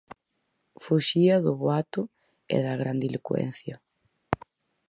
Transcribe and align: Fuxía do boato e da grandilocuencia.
Fuxía 0.83 1.35
do 1.45 1.53
boato 1.61 2.01
e 2.55 2.57
da 2.65 2.73
grandilocuencia. 2.81 3.75